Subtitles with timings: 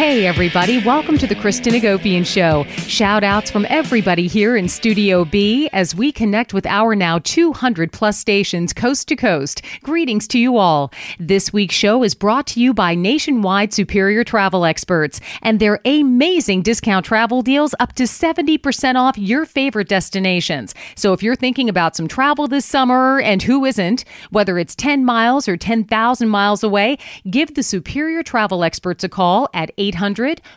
[0.00, 0.82] Hey, everybody.
[0.82, 2.64] Welcome to the Kristen Hagopian Show.
[2.86, 7.92] Shout outs from everybody here in Studio B as we connect with our now 200
[7.92, 9.60] plus stations coast to coast.
[9.82, 10.90] Greetings to you all.
[11.18, 16.62] This week's show is brought to you by Nationwide Superior Travel Experts and their amazing
[16.62, 20.74] discount travel deals up to 70% off your favorite destinations.
[20.94, 25.04] So if you're thinking about some travel this summer, and who isn't, whether it's 10
[25.04, 26.96] miles or 10,000 miles away,
[27.28, 29.89] give the Superior Travel Experts a call at 800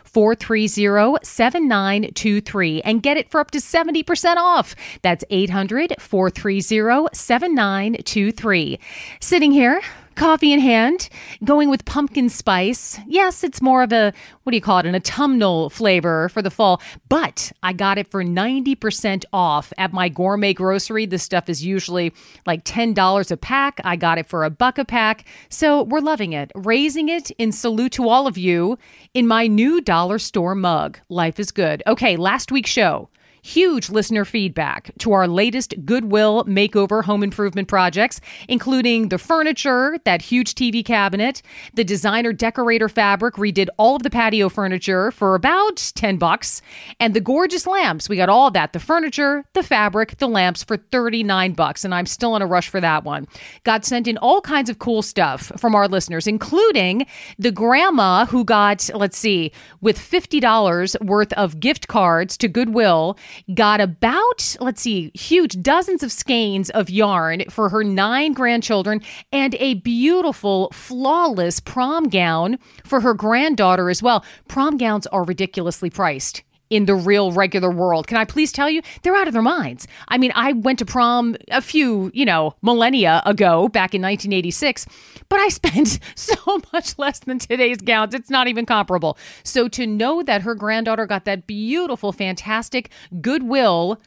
[0.04, 4.74] 430 7923 and get it for up to 70% off.
[5.02, 8.78] That's 800 430 7923.
[9.20, 9.80] Sitting here,
[10.14, 11.08] coffee in hand,
[11.42, 12.98] going with pumpkin spice.
[13.06, 14.12] Yes, it's more of a,
[14.42, 18.08] what do you call it, an autumnal flavor for the fall, but I got it
[18.08, 21.06] for 90% off at my gourmet grocery.
[21.06, 22.12] This stuff is usually
[22.46, 23.80] like $10 a pack.
[23.84, 25.24] I got it for a buck a pack.
[25.48, 26.50] So we're loving it.
[26.54, 28.78] Raising it in salute to all of you
[29.14, 30.98] in my new dollar store mug.
[31.08, 31.82] Life is good.
[31.86, 33.08] Okay, last week's show
[33.44, 40.22] huge listener feedback to our latest Goodwill makeover home improvement projects, including the furniture, that
[40.22, 41.42] huge TV cabinet,
[41.74, 46.62] the designer decorator fabric redid all of the patio furniture for about 10 bucks,
[46.98, 48.08] and the gorgeous lamps.
[48.08, 52.06] We got all that, the furniture, the fabric, the lamps for 39 bucks, and I'm
[52.06, 53.28] still in a rush for that one.
[53.64, 57.06] Got sent in all kinds of cool stuff from our listeners, including
[57.38, 63.18] the grandma who got, let's see, with $50 worth of gift cards to Goodwill
[63.54, 69.00] got about, let's see, huge dozens of skeins of yarn for her nine grandchildren
[69.32, 74.24] and a beautiful, flawless prom gown for her granddaughter as well.
[74.48, 76.42] Prom gowns are ridiculously priced
[76.74, 78.08] in the real regular world.
[78.08, 78.82] Can I please tell you?
[79.02, 79.86] They're out of their minds.
[80.08, 84.86] I mean, I went to prom a few, you know, millennia ago, back in 1986,
[85.28, 86.34] but I spent so
[86.72, 88.12] much less than today's gowns.
[88.12, 89.16] It's not even comparable.
[89.44, 94.00] So to know that her granddaughter got that beautiful, fantastic Goodwill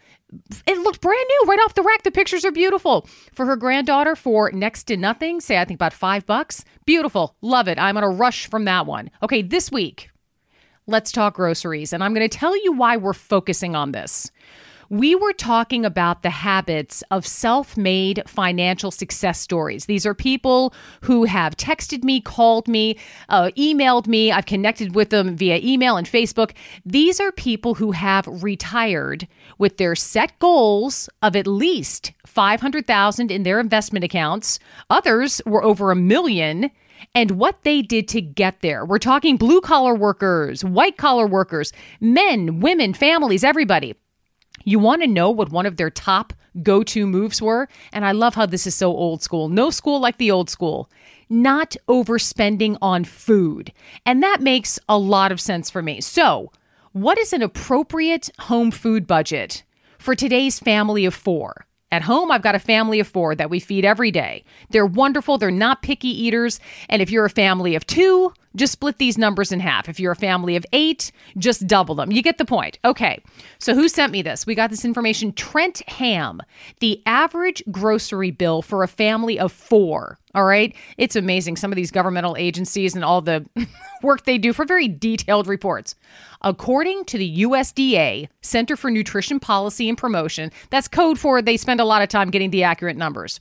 [0.65, 2.03] it looked brand new right off the rack.
[2.03, 3.07] The pictures are beautiful.
[3.31, 6.65] For her granddaughter for next to nothing, say I think about five bucks.
[6.85, 7.37] Beautiful.
[7.41, 7.79] Love it.
[7.79, 9.09] I'm on a rush from that one.
[9.23, 10.09] Okay, this week,
[10.87, 11.93] let's talk groceries.
[11.93, 14.31] And I'm going to tell you why we're focusing on this.
[14.89, 19.85] We were talking about the habits of self made financial success stories.
[19.85, 24.31] These are people who have texted me, called me, uh, emailed me.
[24.31, 26.51] I've connected with them via email and Facebook.
[26.85, 29.27] These are people who have retired
[29.57, 34.57] with their set goals of at least 500,000 in their investment accounts.
[34.89, 36.71] Others were over a million
[37.17, 38.85] and what they did to get there.
[38.85, 43.95] We're talking blue collar workers, white collar workers, men, women, families, everybody.
[44.65, 47.69] You want to know what one of their top go to moves were?
[47.91, 49.49] And I love how this is so old school.
[49.49, 50.91] No school like the old school.
[51.27, 53.73] Not overspending on food.
[54.05, 56.01] And that makes a lot of sense for me.
[56.01, 56.51] So,
[56.91, 59.63] what is an appropriate home food budget
[59.97, 61.66] for today's family of four?
[61.91, 64.43] At home, I've got a family of four that we feed every day.
[64.71, 65.37] They're wonderful.
[65.37, 66.59] They're not picky eaters.
[66.89, 69.89] And if you're a family of two, just split these numbers in half.
[69.89, 72.11] If you're a family of eight, just double them.
[72.11, 72.79] You get the point.
[72.85, 73.21] Okay.
[73.59, 74.45] So, who sent me this?
[74.45, 75.33] We got this information.
[75.33, 76.41] Trent Hamm,
[76.79, 80.17] the average grocery bill for a family of four.
[80.35, 80.75] All right.
[80.97, 81.55] It's amazing.
[81.55, 83.45] Some of these governmental agencies and all the
[84.03, 85.95] work they do for very detailed reports.
[86.41, 91.79] According to the USDA, Center for Nutrition Policy and Promotion, that's code for they spend
[91.79, 93.39] a lot of time getting the accurate numbers.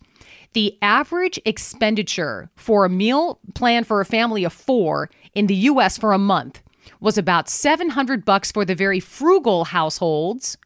[0.57, 5.99] The average expenditure for a meal plan for a family of four in the US
[5.99, 6.63] for a month
[6.99, 10.57] was about 700 bucks for the very frugal households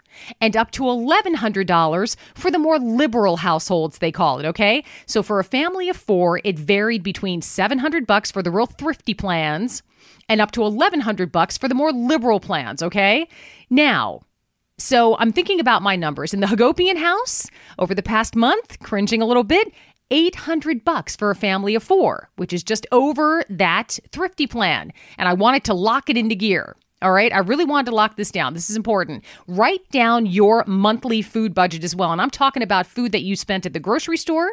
[0.40, 4.84] and up to $1100 for the more liberal households they call it okay?
[5.06, 9.12] So for a family of 4 it varied between 700 bucks for the real thrifty
[9.12, 9.82] plans
[10.28, 13.26] and up to 1100 bucks for the more liberal plans okay?
[13.68, 14.20] Now
[14.80, 19.22] so I'm thinking about my numbers in the Hagopian house over the past month, cringing
[19.22, 19.72] a little bit.
[20.12, 25.28] 800 bucks for a family of 4, which is just over that thrifty plan, and
[25.28, 26.74] I wanted to lock it into gear.
[27.02, 27.32] All right.
[27.32, 28.52] I really wanted to lock this down.
[28.52, 29.24] This is important.
[29.46, 32.12] Write down your monthly food budget as well.
[32.12, 34.50] And I'm talking about food that you spent at the grocery store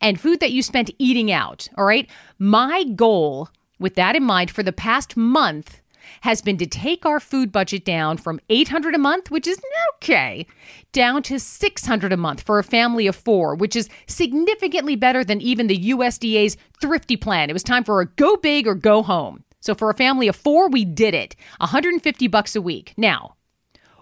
[0.00, 1.68] and food that you spent eating out.
[1.76, 2.08] All right.
[2.38, 5.81] My goal with that in mind for the past month
[6.20, 9.60] has been to take our food budget down from 800 a month, which is
[9.96, 10.46] okay,
[10.92, 15.40] down to 600 a month for a family of 4, which is significantly better than
[15.40, 17.50] even the USDA's thrifty plan.
[17.50, 19.44] It was time for a go big or go home.
[19.60, 21.36] So for a family of 4, we did it.
[21.58, 22.94] 150 bucks a week.
[22.96, 23.36] Now,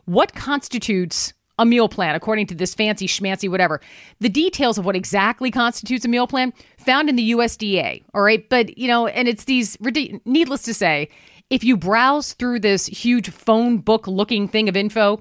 [0.06, 3.80] what constitutes a meal plan according to this fancy schmancy whatever.
[4.18, 8.48] The details of what exactly constitutes a meal plan found in the USDA, all right?
[8.48, 9.76] But, you know, and it's these
[10.24, 11.10] needless to say,
[11.50, 15.20] if you browse through this huge phone book looking thing of info,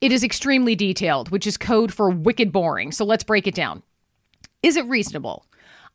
[0.00, 2.92] it is extremely detailed, which is code for wicked boring.
[2.92, 3.82] So let's break it down.
[4.62, 5.46] Is it reasonable?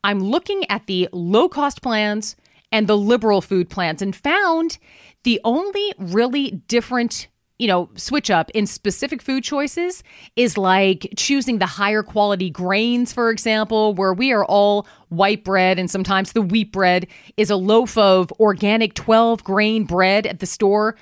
[0.02, 2.36] I'm looking at the low cost plans
[2.72, 4.78] and the liberal food plans and found
[5.22, 10.02] the only really different you know, switch up in specific food choices
[10.36, 15.78] is like choosing the higher quality grains, for example, where we are all white bread
[15.78, 17.06] and sometimes the wheat bread
[17.36, 20.96] is a loaf of organic 12 grain bread at the store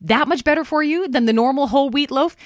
[0.00, 2.36] that much better for you than the normal whole wheat loaf?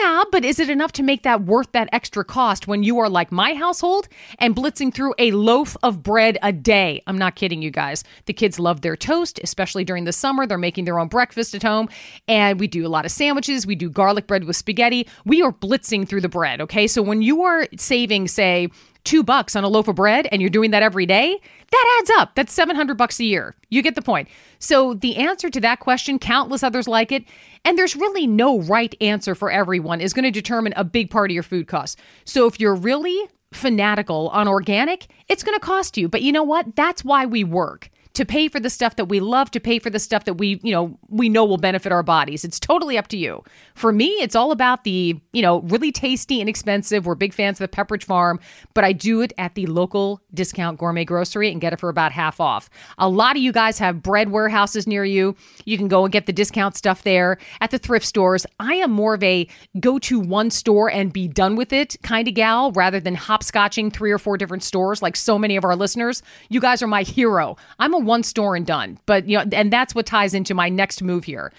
[0.00, 3.08] Yeah, but is it enough to make that worth that extra cost when you are
[3.08, 4.08] like my household
[4.38, 7.02] and blitzing through a loaf of bread a day?
[7.06, 8.02] I'm not kidding you guys.
[8.26, 10.46] The kids love their toast, especially during the summer.
[10.46, 11.88] They're making their own breakfast at home,
[12.26, 13.66] and we do a lot of sandwiches.
[13.66, 15.08] We do garlic bread with spaghetti.
[15.24, 16.86] We are blitzing through the bread, okay?
[16.86, 18.68] So when you are saving, say,
[19.06, 22.10] two bucks on a loaf of bread and you're doing that every day, that adds
[22.18, 22.34] up.
[22.34, 23.54] That's 700 bucks a year.
[23.70, 24.28] You get the point.
[24.58, 27.24] So the answer to that question, countless others like it,
[27.64, 31.30] and there's really no right answer for everyone, is going to determine a big part
[31.30, 31.96] of your food costs.
[32.24, 36.08] So if you're really fanatical on organic, it's going to cost you.
[36.08, 36.76] But you know what?
[36.76, 39.90] That's why we work to pay for the stuff that we love, to pay for
[39.90, 42.46] the stuff that we, you know, we know will benefit our bodies.
[42.46, 43.44] It's totally up to you.
[43.74, 47.04] For me, it's all about the, you know, really tasty, inexpensive.
[47.04, 48.40] We're big fans of the Pepperidge Farm,
[48.72, 52.10] but I do it at the local discount gourmet grocery and get it for about
[52.10, 52.70] half off.
[52.96, 55.36] A lot of you guys have bread warehouses near you.
[55.66, 58.46] You can go and get the discount stuff there at the thrift stores.
[58.58, 59.46] I am more of a
[59.78, 63.92] go to one store and be done with it kind of gal rather than hopscotching
[63.92, 66.22] three or four different stores like so many of our listeners.
[66.48, 67.58] You guys are my hero.
[67.78, 68.98] I'm a one store and done.
[69.06, 71.52] But you know, and that's what ties into my next move here.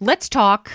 [0.00, 0.70] Let's talk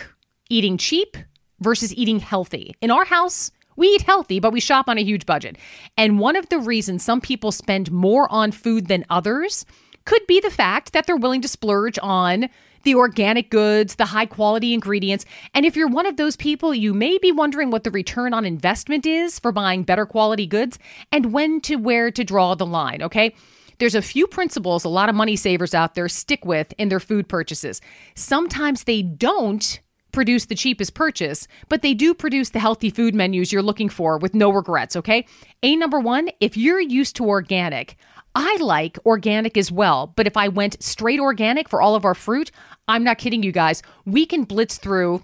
[0.49, 1.17] eating cheap
[1.59, 2.75] versus eating healthy.
[2.81, 5.57] In our house, we eat healthy, but we shop on a huge budget.
[5.97, 9.65] And one of the reasons some people spend more on food than others
[10.05, 12.49] could be the fact that they're willing to splurge on
[12.83, 15.25] the organic goods, the high quality ingredients.
[15.53, 18.45] And if you're one of those people, you may be wondering what the return on
[18.45, 20.79] investment is for buying better quality goods
[21.11, 23.35] and when to where to draw the line, okay?
[23.79, 26.99] There's a few principles a lot of money savers out there stick with in their
[26.99, 27.81] food purchases.
[28.13, 29.79] Sometimes they don't
[30.11, 34.17] produce the cheapest purchase, but they do produce the healthy food menus you're looking for
[34.17, 35.25] with no regrets, okay?
[35.63, 37.95] A number one, if you're used to organic,
[38.35, 42.15] I like organic as well, but if I went straight organic for all of our
[42.15, 42.51] fruit,
[42.87, 45.23] I'm not kidding you guys, we can blitz through,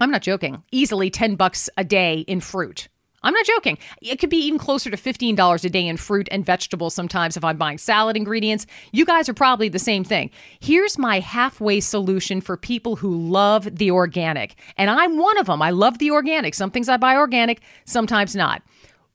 [0.00, 2.88] I'm not joking, easily 10 bucks a day in fruit.
[3.22, 3.76] I'm not joking.
[4.00, 7.44] It could be even closer to $15 a day in fruit and vegetables sometimes if
[7.44, 8.66] I'm buying salad ingredients.
[8.92, 10.30] You guys are probably the same thing.
[10.58, 14.54] Here's my halfway solution for people who love the organic.
[14.78, 15.60] And I'm one of them.
[15.60, 16.54] I love the organic.
[16.54, 18.62] Some things I buy organic, sometimes not.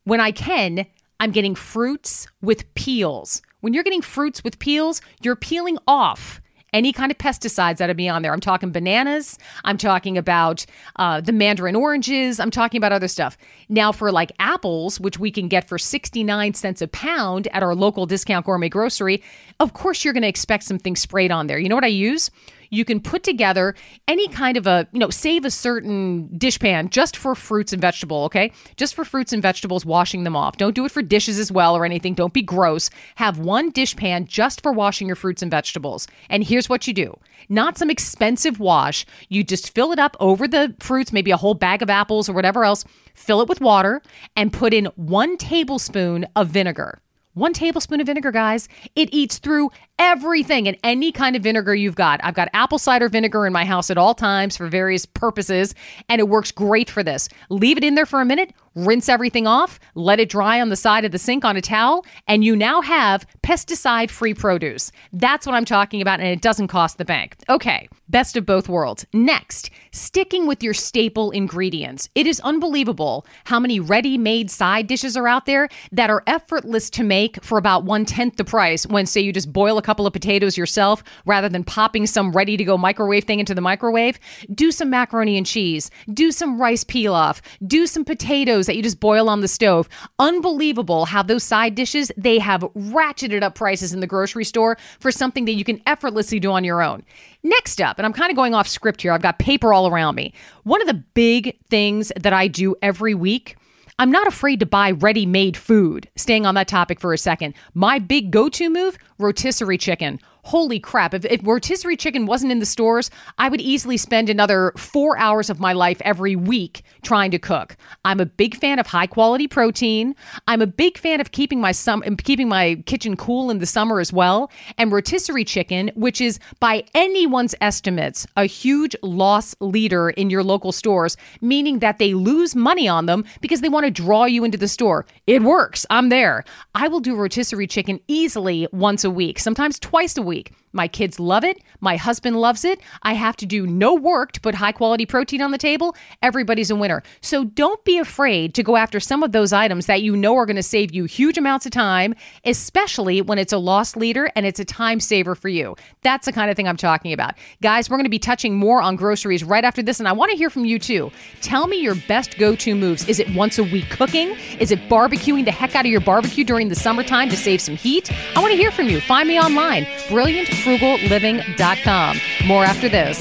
[0.03, 0.85] When I can,
[1.19, 3.41] I'm getting fruits with peels.
[3.61, 6.41] When you're getting fruits with peels, you're peeling off
[6.75, 8.33] any kind of pesticides that'll be on there.
[8.33, 9.39] I'm talking bananas.
[9.63, 10.65] I'm talking about
[10.97, 12.37] uh, the mandarin oranges.
[12.37, 13.37] I'm talking about other stuff.
[13.69, 17.73] Now, for like apples, which we can get for 69 cents a pound at our
[17.73, 19.23] local discount gourmet grocery,
[19.61, 21.57] of course you're going to expect something sprayed on there.
[21.57, 22.29] You know what I use?
[22.69, 23.75] You can put together
[24.07, 28.23] any kind of a, you know, save a certain dishpan just for fruits and vegetable,
[28.25, 28.51] okay?
[28.75, 30.57] Just for fruits and vegetables, washing them off.
[30.57, 32.13] Don't do it for dishes as well or anything.
[32.13, 32.89] Don't be gross.
[33.15, 36.07] Have one dishpan just for washing your fruits and vegetables.
[36.29, 37.17] And here's what you do.
[37.49, 39.05] Not some expensive wash.
[39.29, 42.33] You just fill it up over the fruits, maybe a whole bag of apples or
[42.33, 42.85] whatever else.
[43.13, 44.01] Fill it with water
[44.35, 46.99] and put in 1 tablespoon of vinegar.
[47.35, 48.69] One tablespoon of vinegar, guys.
[48.95, 52.21] It eats through everything and any kind of vinegar you've got.
[52.23, 55.75] I've got apple cider vinegar in my house at all times for various purposes,
[56.07, 57.27] and it works great for this.
[57.49, 60.75] Leave it in there for a minute, rinse everything off, let it dry on the
[60.75, 64.91] side of the sink on a towel, and you now have pesticide free produce.
[65.13, 67.37] That's what I'm talking about, and it doesn't cost the bank.
[67.49, 69.05] Okay, best of both worlds.
[69.13, 72.09] Next, sticking with your staple ingredients.
[72.15, 76.89] It is unbelievable how many ready made side dishes are out there that are effortless
[76.91, 80.05] to make for about one tenth the price when, say, you just boil a couple
[80.05, 84.19] of potatoes yourself rather than popping some ready to go microwave thing into the microwave.
[84.53, 88.99] Do some macaroni and cheese, do some rice pilaf, do some potatoes that you just
[88.99, 89.87] boil on the stove.
[90.19, 95.11] Unbelievable how those side dishes, they have ratcheted up prices in the grocery store for
[95.11, 97.03] something that you can effortlessly do on your own.
[97.43, 100.15] Next up, and I'm kind of going off script here, I've got paper all around
[100.15, 100.33] me.
[100.63, 103.57] One of the big things that I do every week.
[103.97, 106.09] I'm not afraid to buy ready made food.
[106.17, 110.79] Staying on that topic for a second, my big go to move rotisserie chicken holy
[110.79, 115.17] crap, if, if rotisserie chicken wasn't in the stores, I would easily spend another four
[115.17, 117.75] hours of my life every week trying to cook.
[118.05, 120.15] I'm a big fan of high quality protein.
[120.47, 123.99] I'm a big fan of keeping my sum keeping my kitchen cool in the summer
[123.99, 124.51] as well.
[124.77, 130.71] And rotisserie chicken, which is by anyone's estimates a huge loss leader in your local
[130.71, 134.59] stores, meaning that they lose money on them because they want to draw you into
[134.59, 135.07] the store.
[135.25, 135.87] It works.
[135.89, 136.43] I'm there.
[136.75, 140.51] I will do rotisserie chicken easily once a week, sometimes twice a week.
[140.75, 141.61] My kids love it.
[141.79, 142.81] My husband loves it.
[143.01, 145.95] I have to do no work to put high quality protein on the table.
[146.21, 147.01] Everybody's a winner.
[147.21, 150.45] So don't be afraid to go after some of those items that you know are
[150.45, 154.45] going to save you huge amounts of time, especially when it's a loss leader and
[154.45, 155.77] it's a time saver for you.
[156.01, 157.35] That's the kind of thing I'm talking about.
[157.61, 160.31] Guys, we're going to be touching more on groceries right after this, and I want
[160.31, 161.09] to hear from you too.
[161.39, 163.07] Tell me your best go to moves.
[163.07, 164.35] Is it once a week cooking?
[164.59, 167.77] Is it barbecuing the heck out of your barbecue during the summertime to save some
[167.77, 168.11] heat?
[168.35, 168.94] I want to hear from you.
[169.01, 169.87] Find me online.
[170.09, 172.17] Brilliant frugalliving.com.
[172.45, 173.19] More after this.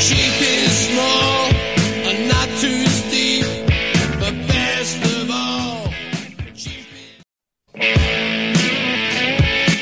[0.00, 1.50] Cheap is small
[2.08, 3.44] and not too steep,
[4.18, 5.92] but best of all,
[6.54, 6.86] cheap.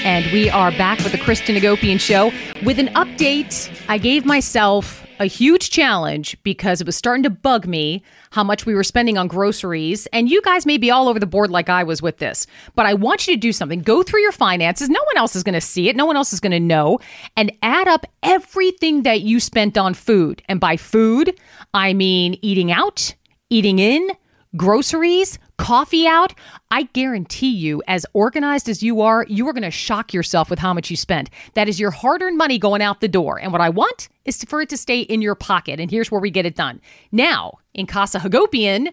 [0.04, 2.32] And we are back with the Kristen Hagopian Show
[2.64, 3.70] with an update.
[3.88, 8.64] I gave myself a huge challenge because it was starting to bug me how much
[8.64, 10.06] we were spending on groceries.
[10.06, 12.86] And you guys may be all over the board like I was with this, but
[12.86, 13.82] I want you to do something.
[13.82, 14.88] Go through your finances.
[14.88, 16.98] No one else is going to see it, no one else is going to know,
[17.36, 20.42] and add up everything that you spent on food.
[20.48, 21.38] And by food,
[21.74, 23.14] I mean eating out,
[23.50, 24.08] eating in,
[24.56, 26.34] groceries, coffee out,
[26.70, 30.58] I guarantee you, as organized as you are, you are going to shock yourself with
[30.58, 31.30] how much you spent.
[31.54, 33.40] That is your hard earned money going out the door.
[33.40, 35.80] And what I want is for it to stay in your pocket.
[35.80, 36.80] And here's where we get it done.
[37.12, 38.92] Now, in Casa Hagopian,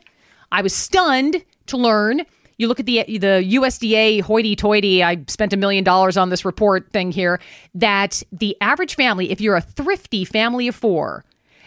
[0.51, 2.21] I was stunned to learn.
[2.57, 5.03] You look at the the USDA hoity-toity.
[5.03, 7.39] I spent a million dollars on this report thing here.
[7.73, 11.25] That the average family, if you're a thrifty family of four,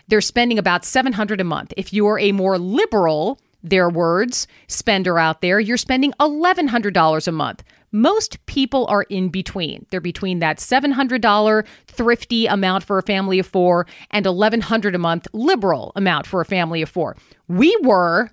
[0.09, 1.75] they're spending about 700 a month.
[1.77, 7.65] If you're a more liberal, their words, spender out there, you're spending $1,100 a month.
[7.93, 9.87] Most people are in between.
[9.91, 15.27] They're between that $700 thrifty amount for a family of four and $1,100 a month
[15.33, 17.17] liberal amount for a family of four.
[17.49, 18.31] We were,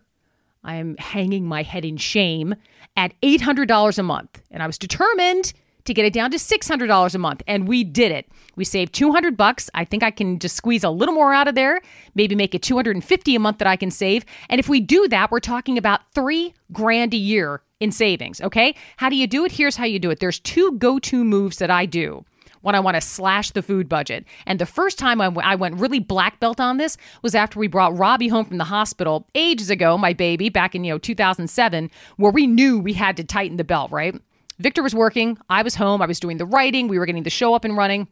[0.64, 2.56] I am hanging my head in shame,
[2.96, 4.42] at $800 a month.
[4.52, 5.54] And I was determined
[5.86, 8.30] to get it down to $600 a month and we did it.
[8.56, 9.70] We saved 200 bucks.
[9.74, 11.82] I think I can just squeeze a little more out of there,
[12.16, 14.26] maybe make it 250 a month that I can save.
[14.50, 18.76] And if we do that, we're talking about 3 grand a year in savings, okay?
[18.98, 19.52] How do you do it?
[19.52, 20.20] Here's how you do it.
[20.20, 22.24] There's two go-to moves that I do
[22.62, 24.26] when I want to slash the food budget.
[24.46, 27.60] And the first time I, w- I went really black belt on this was after
[27.60, 30.98] we brought Robbie home from the hospital ages ago, my baby, back in, you know,
[30.98, 34.16] 2007, where we knew we had to tighten the belt, right?
[34.60, 37.30] Victor was working, I was home, I was doing the writing, we were getting the
[37.30, 38.08] show up and running.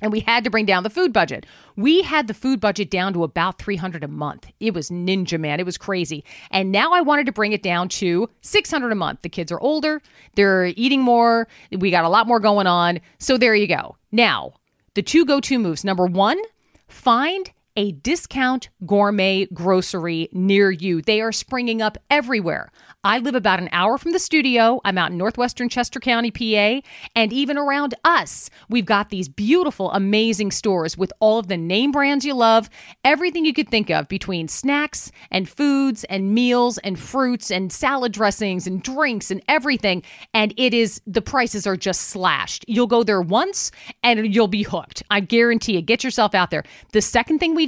[0.00, 1.44] And we had to bring down the food budget.
[1.74, 4.48] We had the food budget down to about 300 a month.
[4.60, 5.58] It was ninja man.
[5.58, 6.24] It was crazy.
[6.52, 9.22] And now I wanted to bring it down to 600 a month.
[9.22, 10.00] The kids are older,
[10.34, 13.00] they're eating more, we got a lot more going on.
[13.18, 13.96] So there you go.
[14.12, 14.52] Now,
[14.94, 15.84] the two go-to moves.
[15.84, 16.38] Number 1,
[16.86, 21.00] find a discount gourmet grocery near you.
[21.00, 22.72] They are springing up everywhere.
[23.04, 24.80] I live about an hour from the studio.
[24.84, 26.84] I'm out in northwestern Chester County, PA.
[27.14, 31.92] And even around us, we've got these beautiful, amazing stores with all of the name
[31.92, 32.68] brands you love,
[33.04, 38.10] everything you could think of between snacks and foods and meals and fruits and salad
[38.10, 40.02] dressings and drinks and everything.
[40.34, 42.64] And it is, the prices are just slashed.
[42.66, 43.70] You'll go there once
[44.02, 45.04] and you'll be hooked.
[45.12, 45.82] I guarantee you.
[45.82, 46.64] Get yourself out there.
[46.92, 47.67] The second thing we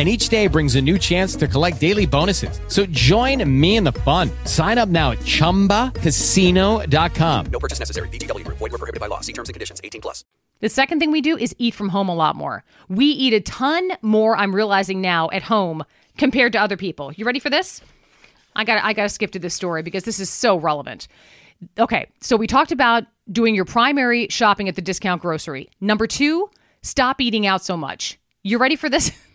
[0.00, 2.58] And each day brings a new chance to collect daily bonuses.
[2.68, 4.30] So join me in the fun.
[4.46, 7.46] Sign up now at chumbacasino.com.
[7.52, 8.08] No purchase necessary.
[8.08, 8.56] VGW Group.
[8.56, 9.20] Void were prohibited by law.
[9.20, 9.78] See terms and conditions.
[9.84, 10.24] 18 plus.
[10.60, 12.64] The second thing we do is eat from home a lot more.
[12.88, 15.84] We eat a ton more, I'm realizing now, at home
[16.16, 17.12] compared to other people.
[17.12, 17.82] You ready for this?
[18.56, 21.08] I got I got to skip to this story because this is so relevant.
[21.78, 25.68] Okay, so we talked about doing your primary shopping at the discount grocery.
[25.78, 26.48] Number 2,
[26.80, 28.18] stop eating out so much.
[28.42, 29.12] You ready for this?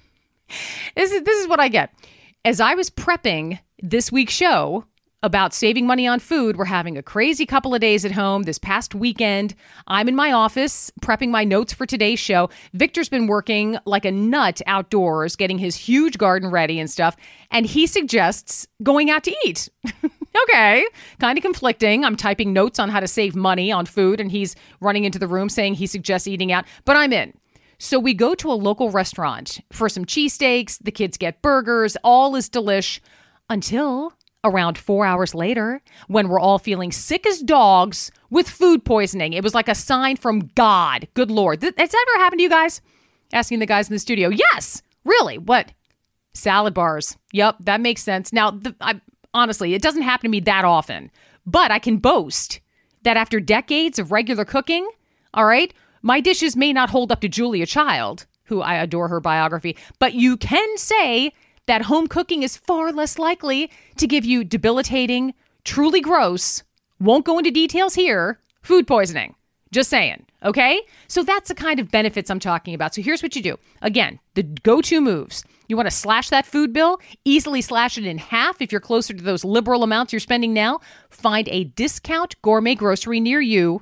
[0.95, 1.93] this is this is what I get.
[2.43, 4.85] As I was prepping this week's show
[5.23, 8.59] about saving money on food, we're having a crazy couple of days at home this
[8.59, 9.55] past weekend.
[9.87, 12.51] I'm in my office prepping my notes for today's show.
[12.73, 17.15] Victor's been working like a nut outdoors, getting his huge garden ready and stuff,
[17.49, 19.67] and he suggests going out to eat.
[20.43, 20.85] okay,
[21.19, 22.05] kind of conflicting.
[22.05, 25.27] I'm typing notes on how to save money on food, and he's running into the
[25.27, 27.33] room saying he suggests eating out, but I'm in.
[27.77, 30.77] So we go to a local restaurant for some cheesesteaks.
[30.82, 31.98] The kids get burgers.
[32.03, 33.00] All is delish
[33.50, 34.13] until
[34.44, 39.34] around four hours later when we're all feeling sick as dogs with food poisoning.
[39.34, 41.08] It was like a sign from God.
[41.15, 41.62] Good Lord.
[41.62, 42.82] Th- Has ever happened to you guys?
[43.34, 44.29] Asking the guys in the studio.
[44.29, 44.82] Yes.
[45.03, 45.38] Really?
[45.38, 45.72] What?
[46.34, 47.17] Salad bars.
[47.34, 48.32] Yep, that makes sense.
[48.34, 49.00] Now, the, I,
[49.34, 51.10] honestly, it doesn't happen to me that often,
[51.46, 52.60] but I can boast
[53.03, 54.88] that after decades of regular cooking,
[55.34, 55.74] all right,
[56.05, 60.13] my dishes may not hold up to Julia Child, who I adore her biography, but
[60.13, 61.33] you can say
[61.65, 65.33] that home cooking is far less likely to give you debilitating,
[65.63, 66.62] truly gross,
[67.00, 69.33] won't go into details here, food poisoning.
[69.71, 70.79] Just saying, okay?
[71.07, 72.93] So that's the kind of benefits I'm talking about.
[72.93, 73.57] So here's what you do.
[73.81, 75.43] Again, the go to moves.
[75.67, 79.15] You want to slash that food bill, easily slash it in half if you're closer
[79.15, 80.81] to those liberal amounts you're spending now.
[81.09, 83.81] Find a discount gourmet grocery near you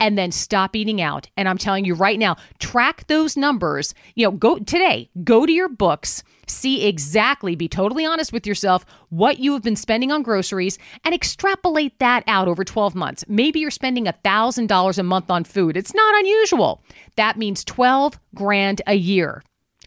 [0.00, 1.28] and then stop eating out.
[1.36, 3.94] And I'm telling you right now, track those numbers.
[4.14, 8.84] You know, go today, go to your books, see exactly, be totally honest with yourself,
[9.08, 13.24] what you have been spending on groceries, and extrapolate that out over 12 months.
[13.28, 15.76] Maybe you're spending $1,000 a month on food.
[15.76, 16.82] It's not unusual.
[17.16, 19.42] That means 12 grand a year.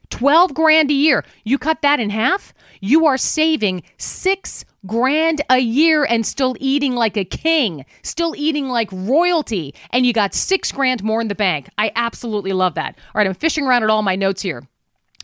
[0.09, 1.23] 12 grand a year.
[1.43, 6.95] You cut that in half, you are saving six grand a year and still eating
[6.95, 11.35] like a king, still eating like royalty, and you got six grand more in the
[11.35, 11.69] bank.
[11.77, 12.95] I absolutely love that.
[13.13, 14.67] All right, I'm fishing around at all my notes here.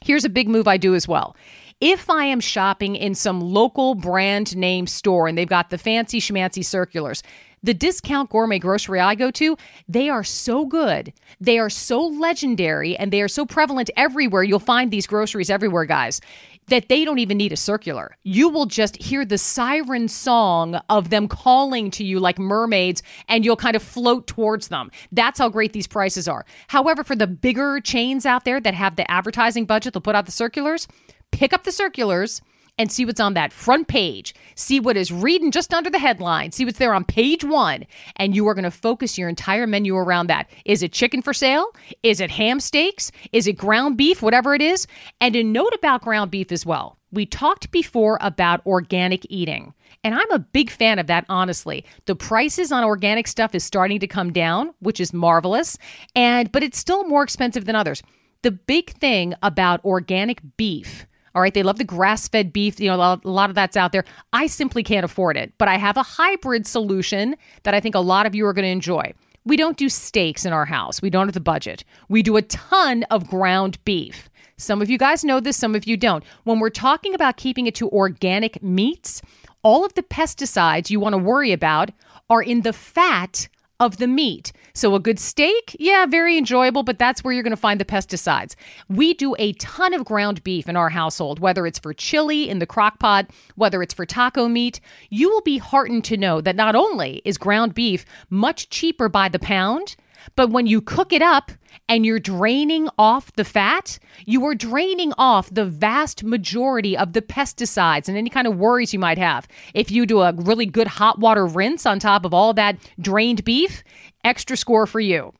[0.01, 1.35] Here's a big move I do as well.
[1.79, 6.19] If I am shopping in some local brand name store and they've got the fancy
[6.19, 7.21] schmancy circulars,
[7.63, 11.13] the discount gourmet grocery I go to, they are so good.
[11.39, 14.43] They are so legendary and they are so prevalent everywhere.
[14.43, 16.21] You'll find these groceries everywhere, guys,
[16.67, 18.17] that they don't even need a circular.
[18.23, 23.45] You will just hear the siren song of them calling to you like mermaids and
[23.45, 24.91] you'll kind of float towards them.
[25.11, 26.45] That's how great these prices are.
[26.67, 30.25] However, for the bigger chains out there that have the advertising budget, they'll put out
[30.25, 30.87] the circulars,
[31.31, 32.41] pick up the circulars
[32.77, 34.35] and see what's on that front page.
[34.55, 36.51] See what is reading just under the headline.
[36.51, 37.85] See what's there on page one.
[38.15, 40.49] And you are going to focus your entire menu around that.
[40.65, 41.71] Is it chicken for sale?
[42.03, 43.11] Is it ham steaks?
[43.31, 44.21] Is it ground beef?
[44.21, 44.87] Whatever it is.
[45.19, 46.97] And a note about ground beef as well.
[47.11, 49.73] We talked before about organic eating.
[50.03, 51.85] And I'm a big fan of that, honestly.
[52.05, 55.77] The prices on organic stuff is starting to come down, which is marvelous.
[56.15, 58.03] And but it's still more expensive than others.
[58.43, 61.07] The big thing about organic beef
[61.37, 62.79] all right, they love the grass fed beef.
[62.79, 64.05] You know, a lot of that's out there.
[64.33, 67.99] I simply can't afford it, but I have a hybrid solution that I think a
[67.99, 69.13] lot of you are going to enjoy.
[69.45, 71.83] We don't do steaks in our house, we don't have the budget.
[72.09, 74.31] We do a ton of ground beef.
[74.57, 76.23] Some of you guys know this, some of you don't.
[76.43, 79.21] When we're talking about keeping it to organic meats,
[79.61, 81.91] all of the pesticides you want to worry about
[82.31, 83.47] are in the fat
[83.79, 84.51] of the meat.
[84.73, 87.85] So a good steak, yeah, very enjoyable, but that's where you're going to find the
[87.85, 88.55] pesticides.
[88.89, 92.59] We do a ton of ground beef in our household, whether it's for chili in
[92.59, 94.79] the crock pot, whether it's for taco meat.
[95.09, 99.29] You will be heartened to know that not only is ground beef much cheaper by
[99.29, 99.95] the pound,
[100.35, 101.51] but when you cook it up
[101.89, 107.21] and you're draining off the fat, you are draining off the vast majority of the
[107.21, 109.47] pesticides and any kind of worries you might have.
[109.73, 113.43] If you do a really good hot water rinse on top of all that drained
[113.43, 113.83] beef,
[114.23, 115.33] extra score for you.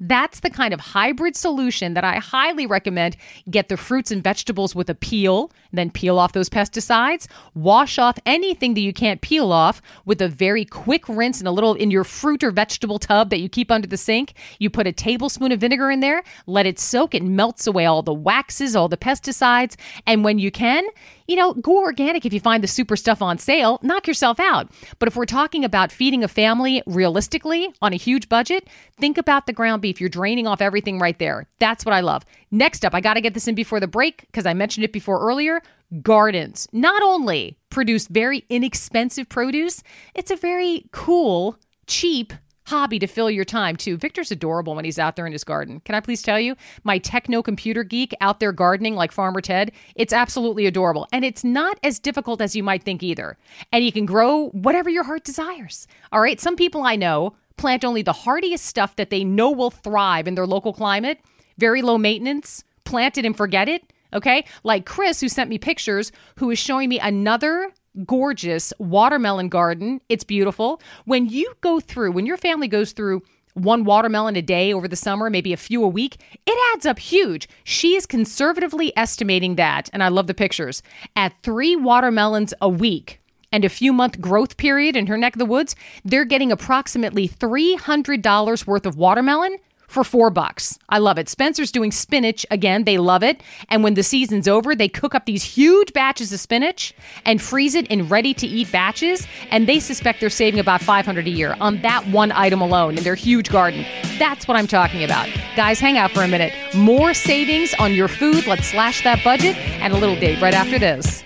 [0.00, 3.16] That's the kind of hybrid solution that I highly recommend.
[3.50, 7.26] Get the fruits and vegetables with a peel, then peel off those pesticides.
[7.54, 11.52] Wash off anything that you can't peel off with a very quick rinse and a
[11.52, 14.34] little in your fruit or vegetable tub that you keep under the sink.
[14.58, 18.02] You put a tablespoon of vinegar in there, let it soak, it melts away all
[18.02, 20.84] the waxes, all the pesticides, and when you can,
[21.26, 24.70] you know, go organic if you find the super stuff on sale, knock yourself out.
[24.98, 29.46] But if we're talking about feeding a family realistically on a huge budget, think about
[29.46, 30.00] the ground beef.
[30.00, 31.46] You're draining off everything right there.
[31.58, 32.24] That's what I love.
[32.50, 34.92] Next up, I got to get this in before the break because I mentioned it
[34.92, 35.62] before earlier.
[36.02, 39.82] Gardens not only produce very inexpensive produce,
[40.14, 42.32] it's a very cool, cheap
[42.66, 43.96] hobby to fill your time too.
[43.96, 45.80] Victor's adorable when he's out there in his garden.
[45.80, 49.72] Can I please tell you, my techno computer geek out there gardening like Farmer Ted,
[49.94, 51.06] it's absolutely adorable.
[51.12, 53.36] And it's not as difficult as you might think either.
[53.72, 55.86] And you can grow whatever your heart desires.
[56.12, 59.70] All right, some people I know plant only the hardiest stuff that they know will
[59.70, 61.20] thrive in their local climate,
[61.58, 63.92] very low maintenance, plant it and forget it.
[64.12, 67.72] Okay, like Chris, who sent me pictures, who is showing me another
[68.04, 70.00] gorgeous watermelon garden.
[70.08, 70.80] It's beautiful.
[71.04, 73.22] When you go through, when your family goes through
[73.54, 76.98] one watermelon a day over the summer, maybe a few a week, it adds up
[76.98, 77.48] huge.
[77.64, 80.82] She is conservatively estimating that, and I love the pictures,
[81.14, 83.20] at three watermelons a week
[83.52, 87.26] and a few month growth period in her neck of the woods, they're getting approximately
[87.26, 89.56] $300 worth of watermelon
[89.88, 90.78] for four bucks.
[90.88, 91.28] I love it.
[91.28, 92.84] Spencer's doing spinach again.
[92.84, 93.42] They love it.
[93.68, 96.94] And when the season's over, they cook up these huge batches of spinach
[97.24, 99.26] and freeze it in ready to eat batches.
[99.50, 103.04] And they suspect they're saving about 500 a year on that one item alone in
[103.04, 103.84] their huge garden.
[104.18, 105.28] That's what I'm talking about.
[105.56, 106.52] Guys, hang out for a minute.
[106.74, 108.46] More savings on your food.
[108.46, 111.22] Let's slash that budget and a little date right after this.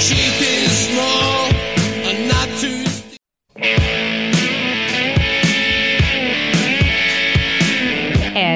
[0.00, 1.50] Cheap is small,
[2.26, 4.09] not too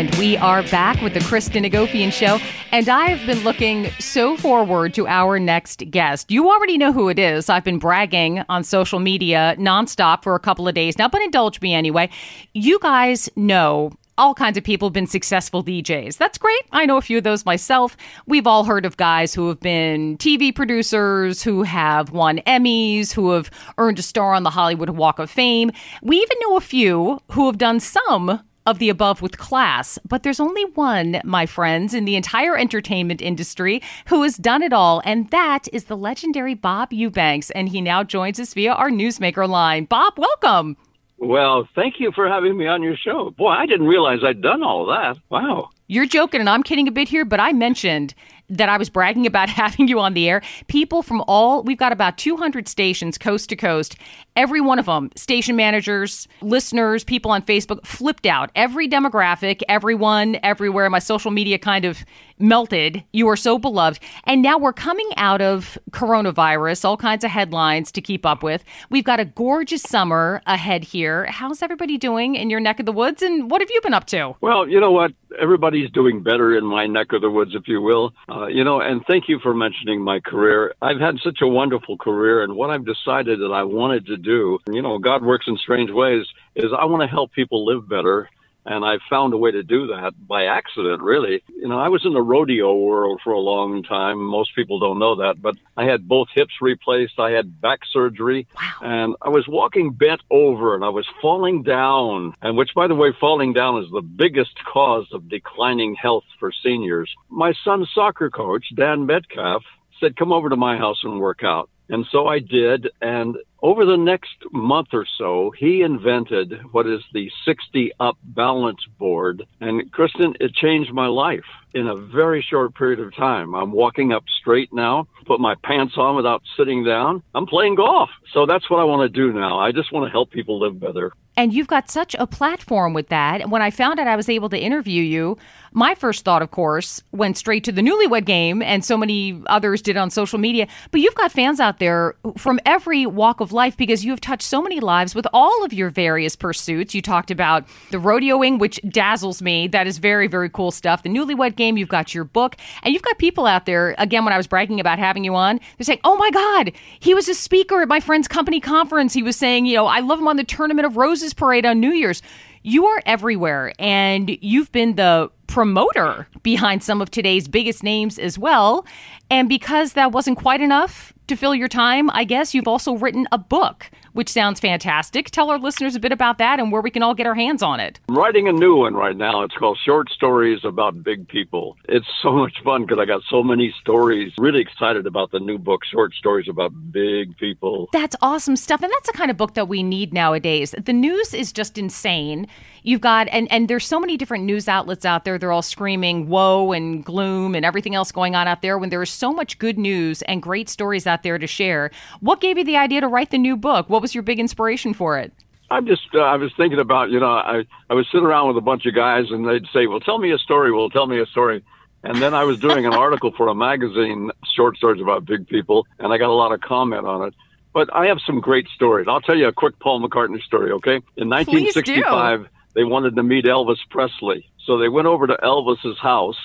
[0.05, 2.39] And we are back with the Kristen Hagopian Show.
[2.73, 6.31] And I've been looking so forward to our next guest.
[6.31, 7.49] You already know who it is.
[7.49, 11.59] I've been bragging on social media nonstop for a couple of days now, but indulge
[11.63, 12.11] me anyway.
[12.53, 16.19] You guys know all kinds of people have been successful DJs.
[16.19, 16.61] That's great.
[16.71, 17.97] I know a few of those myself.
[18.27, 23.31] We've all heard of guys who have been TV producers, who have won Emmys, who
[23.31, 25.71] have earned a star on the Hollywood Walk of Fame.
[26.03, 30.23] We even know a few who have done some of the above with class, but
[30.23, 35.03] there's only one, my friends, in the entire entertainment industry who has done it all,
[35.05, 37.51] and that is the legendary Bob Eubanks.
[37.51, 39.85] And he now joins us via our Newsmaker line.
[39.85, 40.77] Bob, welcome.
[41.19, 43.31] Well, thank you for having me on your show.
[43.31, 45.17] Boy, I didn't realize I'd done all that.
[45.31, 45.71] Wow.
[45.87, 48.15] You're joking, and I'm kidding a bit here, but I mentioned
[48.49, 50.43] that I was bragging about having you on the air.
[50.67, 53.97] People from all, we've got about 200 stations coast to coast.
[54.37, 58.51] Every one of them, station managers, listeners, people on Facebook, flipped out.
[58.57, 60.91] Every demographic, everyone, everywhere.
[60.91, 62.05] My social media kind of
[62.39, 63.05] melted.
[63.13, 64.01] You are so beloved.
[64.25, 68.65] And now we're coming out of coronavirus, all kinds of headlines to keep up with.
[68.91, 71.27] We've got a gorgeous summer ahead here.
[71.27, 73.23] How's everybody doing in your neck of the woods?
[73.23, 74.35] And what have you been up to?
[74.41, 75.13] Well, you know what?
[75.41, 78.15] Everybody's doing better in my neck of the woods, if you will.
[78.29, 80.75] Uh, you know, and thank you for mentioning my career.
[80.81, 84.59] I've had such a wonderful career, and what I've decided that I wanted to do,
[84.69, 88.29] you know, God works in strange ways, is I want to help people live better.
[88.67, 91.43] And I found a way to do that by accident, really.
[91.55, 94.19] You know, I was in the rodeo world for a long time.
[94.19, 97.21] Most people don't know that, but I had both hips replaced.
[97.21, 98.47] I had back surgery.
[98.81, 102.35] And I was walking bent over and I was falling down.
[102.41, 106.51] And which, by the way, falling down is the biggest cause of declining health for
[106.51, 107.15] seniors.
[107.29, 109.63] My son's soccer coach, Dan Metcalf,
[110.01, 111.69] said, come over to my house and work out.
[111.91, 112.89] And so I did.
[113.03, 118.85] And over the next month or so, he invented what is the 60 up balance
[118.99, 119.43] board.
[119.59, 123.55] And Kristen, it changed my life in a very short period of time.
[123.55, 127.23] I'm walking up straight now, put my pants on without sitting down.
[127.35, 128.11] I'm playing golf.
[128.35, 129.59] So that's what I want to do now.
[129.59, 131.15] I just want to help people live better.
[131.37, 133.49] And you've got such a platform with that.
[133.49, 135.37] When I found out I was able to interview you,
[135.75, 139.83] my first thought, of course, went straight to the newlywed game, and so many others
[139.83, 140.69] did on social media.
[140.93, 144.45] But you've got fans out there from every walk of life because you have touched
[144.45, 146.95] so many lives with all of your various pursuits.
[146.95, 149.67] You talked about the rodeoing, which dazzles me.
[149.67, 151.03] That is very, very cool stuff.
[151.03, 154.33] The newlywed game, you've got your book, and you've got people out there, again, when
[154.33, 157.35] I was bragging about having you on, they're saying, oh my God, he was a
[157.35, 159.13] speaker at my friend's company conference.
[159.13, 161.81] He was saying, you know, I love him on the Tournament of Roses parade on
[161.81, 162.23] New Year's.
[162.63, 168.37] You are everywhere, and you've been the promoter behind some of today's biggest names as
[168.37, 168.85] well.
[169.31, 173.27] And because that wasn't quite enough, to fill your time, I guess you've also written
[173.33, 175.31] a book, which sounds fantastic.
[175.31, 177.63] Tell our listeners a bit about that and where we can all get our hands
[177.63, 177.99] on it.
[178.09, 179.43] I'm writing a new one right now.
[179.43, 181.77] It's called Short Stories About Big People.
[181.89, 184.33] It's so much fun because I got so many stories.
[184.39, 187.89] Really excited about the new book, Short Stories About Big People.
[187.93, 188.83] That's awesome stuff.
[188.83, 190.75] And that's the kind of book that we need nowadays.
[190.79, 192.47] The news is just insane.
[192.83, 195.39] You've got, and, and there's so many different news outlets out there.
[195.39, 199.03] They're all screaming woe and gloom and everything else going on out there when there
[199.03, 201.91] is so much good news and great stories out there to share.
[202.21, 203.89] What gave you the idea to write the new book?
[203.89, 205.33] What was your big inspiration for it?
[205.71, 208.57] I'm just, uh, I was thinking about, you know, I, I was sitting around with
[208.57, 210.73] a bunch of guys and they'd say, well, tell me a story.
[210.73, 211.65] Well, tell me a story.
[212.03, 215.87] And then I was doing an article for a magazine, short stories about big people,
[215.99, 217.35] and I got a lot of comment on it.
[217.73, 219.07] But I have some great stories.
[219.09, 221.01] I'll tell you a quick Paul McCartney story, okay?
[221.17, 224.49] In 1965, they wanted to meet Elvis Presley.
[224.65, 226.37] So they went over to Elvis's house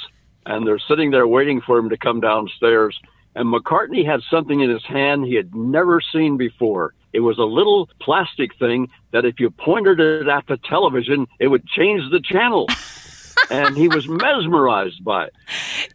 [0.49, 2.99] and they're sitting there waiting for him to come downstairs.
[3.35, 6.95] And McCartney had something in his hand he had never seen before.
[7.13, 11.47] It was a little plastic thing that if you pointed it at the television, it
[11.47, 12.67] would change the channel.
[13.51, 15.33] and he was mesmerized by it.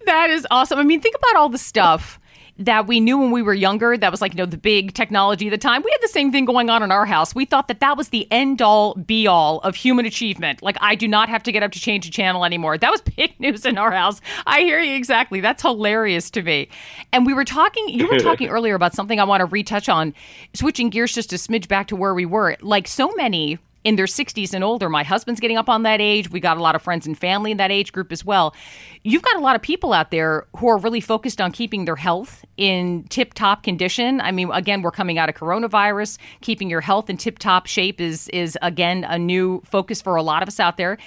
[0.06, 0.78] That is awesome.
[0.78, 2.20] I mean, think about all the stuff
[2.58, 5.48] that we knew when we were younger that was like, you know, the big technology
[5.48, 5.82] of the time.
[5.82, 7.34] We had the same thing going on in our house.
[7.34, 10.62] We thought that that was the end all be all of human achievement.
[10.62, 12.78] Like, I do not have to get up to change a channel anymore.
[12.78, 14.20] That was big news in our house.
[14.46, 15.40] I hear you exactly.
[15.40, 16.68] That's hilarious to me.
[17.12, 20.14] And we were talking, you were talking earlier about something I want to retouch on,
[20.54, 22.56] switching gears just a smidge back to where we were.
[22.60, 24.88] Like, so many in their 60s and older.
[24.88, 26.30] My husband's getting up on that age.
[26.30, 28.54] We got a lot of friends and family in that age group as well.
[29.02, 31.96] You've got a lot of people out there who are really focused on keeping their
[31.96, 34.20] health in tip top condition.
[34.20, 36.18] I mean, again, we're coming out of coronavirus.
[36.40, 40.22] Keeping your health in tip top shape is is again a new focus for a
[40.22, 40.98] lot of us out there.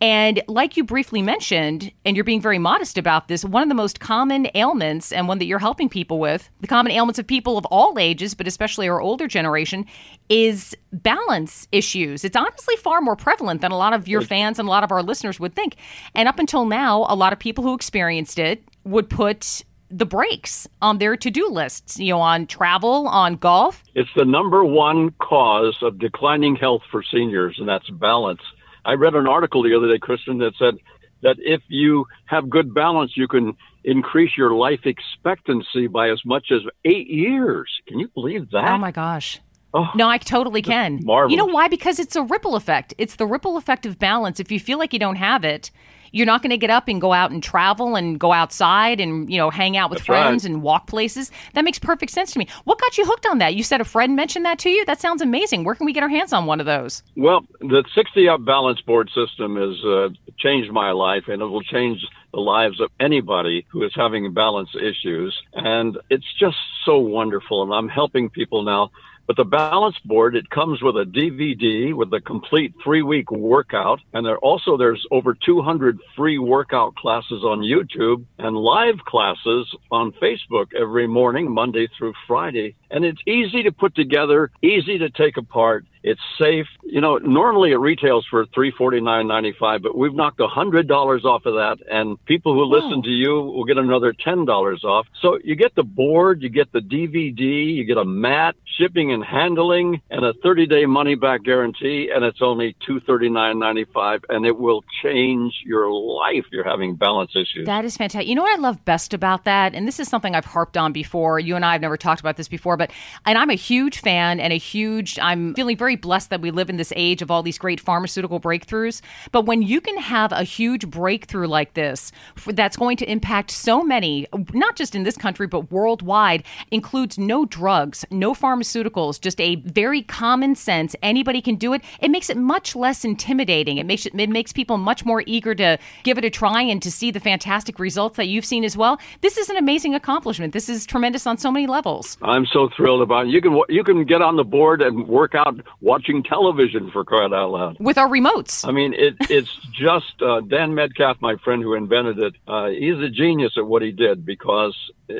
[0.00, 3.74] And like you briefly mentioned, and you're being very modest about this, one of the
[3.74, 7.58] most common ailments and one that you're helping people with, the common ailments of people
[7.58, 9.84] of all ages, but especially our older generation,
[10.30, 12.24] is balance issues.
[12.24, 14.90] It's honestly far more prevalent than a lot of your fans and a lot of
[14.90, 15.76] our listeners would think.
[16.14, 20.68] And up until now, a lot of people who experienced it would put the brakes
[20.80, 23.82] on their to-do lists, you know, on travel, on golf.
[23.94, 28.40] It's the number one cause of declining health for seniors, and that's balance.
[28.84, 30.76] I read an article the other day, Kristen, that said
[31.22, 36.50] that if you have good balance, you can increase your life expectancy by as much
[36.50, 37.70] as eight years.
[37.86, 38.68] Can you believe that?
[38.68, 39.40] Oh my gosh.
[39.72, 40.98] Oh, No, I totally can.
[41.04, 41.30] marvelous.
[41.30, 41.68] You know why?
[41.68, 42.92] Because it's a ripple effect.
[42.98, 44.40] It's the ripple effect of balance.
[44.40, 45.70] If you feel like you don't have it,
[46.12, 49.30] you're not going to get up and go out and travel and go outside and
[49.30, 50.52] you know hang out with That's friends right.
[50.52, 51.30] and walk places.
[51.54, 52.48] That makes perfect sense to me.
[52.64, 53.54] What got you hooked on that?
[53.54, 54.84] You said a friend mentioned that to you.
[54.84, 55.64] That sounds amazing.
[55.64, 57.02] Where can we get our hands on one of those?
[57.16, 61.62] Well, the 60 up balance board system has uh, changed my life and it will
[61.62, 62.00] change
[62.32, 65.36] the lives of anybody who is having balance issues.
[65.52, 67.62] And it's just so wonderful.
[67.62, 68.90] And I'm helping people now.
[69.30, 74.00] But the balance board, it comes with a DVD with a complete three week workout.
[74.12, 80.10] And there also, there's over 200 free workout classes on YouTube and live classes on
[80.20, 82.74] Facebook every morning, Monday through Friday.
[82.90, 85.86] And it's easy to put together, easy to take apart.
[86.02, 86.66] It's safe.
[86.82, 90.48] You know, normally it retails for three forty nine ninety five, but we've knocked a
[90.48, 94.44] hundred dollars off of that, and people who listen to you will get another ten
[94.44, 95.06] dollars off.
[95.20, 99.22] So you get the board, you get the DVD, you get a mat, shipping and
[99.22, 103.84] handling, and a thirty day money back guarantee, and it's only two thirty nine ninety
[103.84, 106.46] five, and it will change your life.
[106.50, 107.66] You're having balance issues.
[107.66, 108.26] That is fantastic.
[108.26, 109.74] You know what I love best about that?
[109.74, 111.38] And this is something I've harped on before.
[111.38, 112.90] You and I have never talked about this before, but
[113.26, 116.70] and I'm a huge fan and a huge I'm feeling very blessed that we live
[116.70, 119.00] in this age of all these great pharmaceutical breakthroughs.
[119.32, 123.50] But when you can have a huge breakthrough like this f- that's going to impact
[123.50, 129.40] so many, not just in this country but worldwide, includes no drugs, no pharmaceuticals, just
[129.40, 131.82] a very common sense anybody can do it.
[132.00, 133.78] It makes it much less intimidating.
[133.78, 136.82] It makes it, it makes people much more eager to give it a try and
[136.82, 138.98] to see the fantastic results that you've seen as well.
[139.20, 140.52] This is an amazing accomplishment.
[140.52, 142.16] This is tremendous on so many levels.
[142.22, 143.30] I'm so thrilled about it.
[143.30, 147.32] You can you can get on the board and work out watching television for crying
[147.32, 147.76] out loud.
[147.80, 148.66] With our remotes.
[148.66, 152.34] I mean, it, it's just uh, Dan Metcalf, my friend who invented it.
[152.46, 154.76] Uh, he's a genius at what he did because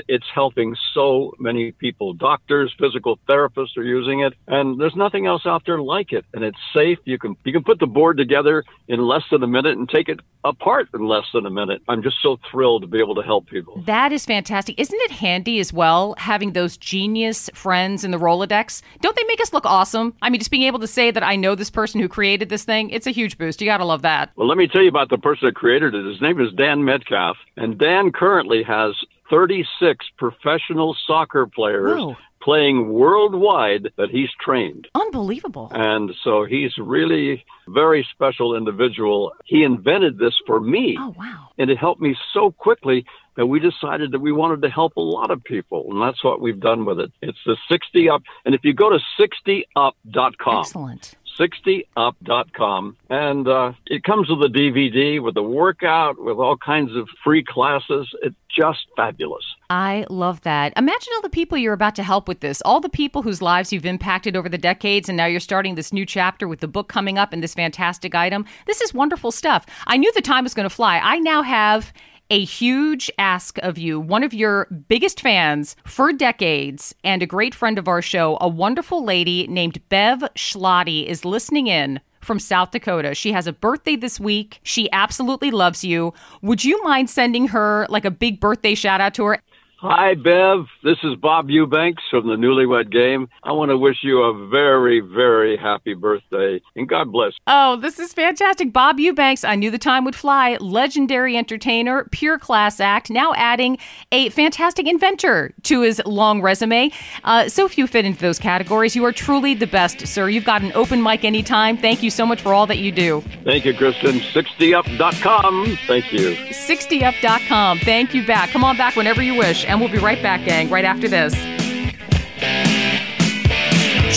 [0.09, 2.15] it's helping so many people.
[2.15, 6.25] Doctors, physical therapists are using it, and there's nothing else out there like it.
[6.35, 6.99] And it's safe.
[7.05, 10.09] You can you can put the board together in less than a minute and take
[10.09, 11.83] it apart in less than a minute.
[11.89, 13.83] I'm just so thrilled to be able to help people.
[13.87, 14.79] That is fantastic.
[14.79, 18.83] Isn't it handy as well having those genius friends in the Rolodex?
[19.01, 20.15] Don't they make us look awesome?
[20.23, 22.65] I mean, just being able to say that I know this person who created this
[22.65, 23.61] thing, it's a huge boost.
[23.61, 24.31] You got to love that.
[24.37, 26.07] Well, let me tell you about the person that created it.
[26.07, 28.95] His name is Dan Metcalf, and Dan currently has
[29.31, 32.17] 36 professional soccer players Whoa.
[32.43, 34.89] playing worldwide that he's trained.
[34.95, 35.71] Unbelievable.
[35.73, 39.33] And so he's really very special individual.
[39.45, 40.97] He invented this for me.
[40.99, 41.49] Oh, wow.
[41.59, 45.01] And it helped me so quickly that we decided that we wanted to help a
[45.01, 45.87] lot of people.
[45.91, 47.13] And that's what we've done with it.
[47.23, 48.23] It's the 60 Up.
[48.45, 51.15] And if you go to 60up.com, Excellent.
[51.39, 57.09] 60up.com, and uh, it comes with a DVD with a workout, with all kinds of
[57.23, 58.09] free classes.
[58.23, 59.45] It's just fabulous.
[59.69, 60.73] I love that.
[60.77, 63.73] Imagine all the people you're about to help with this, all the people whose lives
[63.73, 66.89] you've impacted over the decades, and now you're starting this new chapter with the book
[66.89, 68.45] coming up and this fantastic item.
[68.67, 69.67] This is wonderful stuff.
[69.87, 70.99] I knew the time was going to fly.
[71.03, 71.93] I now have
[72.31, 77.55] a huge ask of you, one of your biggest fans for decades, and a great
[77.55, 82.71] friend of our show, a wonderful lady named Bev Schlotty, is listening in from South
[82.71, 83.15] Dakota.
[83.15, 84.61] She has a birthday this week.
[84.63, 86.15] She absolutely loves you.
[86.43, 89.43] Would you mind sending her like a big birthday shout out to her?
[89.83, 90.67] Hi, Bev.
[90.85, 93.31] This is Bob Eubanks from the Newlywed Game.
[93.43, 97.33] I want to wish you a very, very happy birthday and God bless.
[97.47, 98.75] Oh, this is fantastic.
[98.75, 100.59] Bob Eubanks, I knew the time would fly.
[100.61, 103.79] Legendary entertainer, pure class act, now adding
[104.13, 106.91] a fantastic inventor to his long resume.
[107.25, 108.95] Uh, so few fit into those categories.
[108.95, 110.29] You are truly the best, sir.
[110.29, 111.79] You've got an open mic anytime.
[111.79, 113.23] Thank you so much for all that you do.
[113.45, 114.21] Thank you, Kristen.
[114.21, 115.79] 60up.com.
[115.87, 116.35] Thank you.
[116.35, 117.79] 60up.com.
[117.79, 118.51] Thank you back.
[118.51, 119.65] Come on back whenever you wish.
[119.71, 121.33] And we'll be right back, gang, right after this.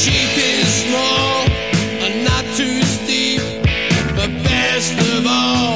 [0.04, 1.46] Cheap is small,
[2.26, 3.40] not too steep.
[4.44, 5.73] Best of all,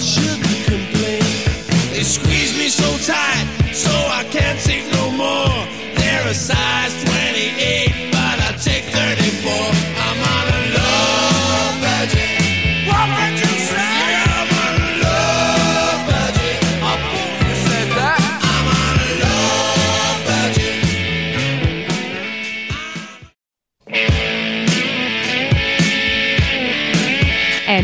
[0.00, 1.20] shouldn't complain.
[1.92, 5.66] They squeeze me so tight, so I can't take no more.
[5.96, 7.99] They're a size 28,